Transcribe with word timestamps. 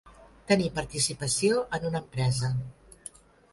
Tenir 0.51 0.69
participació 0.77 1.61
en 1.79 1.85
una 1.91 1.99
empresa. 2.05 2.53